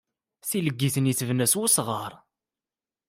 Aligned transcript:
Tileggit-nni 0.47 1.13
tebna 1.19 1.47
s 1.51 1.53
wesɣar. 1.59 2.11